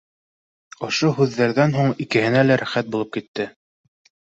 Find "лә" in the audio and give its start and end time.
2.51-2.61